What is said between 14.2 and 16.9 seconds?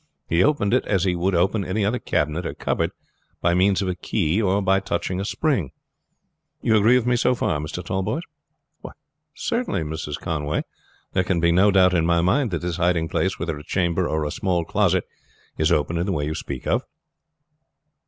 a small closet, is opened in the way you speak of."